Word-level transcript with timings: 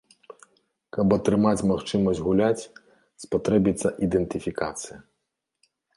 Каб 0.95 1.07
атрымаць 1.17 1.65
магчымасць 1.71 2.21
гуляць, 2.27 2.67
спатрэбіцца 3.27 3.87
ідэнтыфікацыя. 4.09 4.97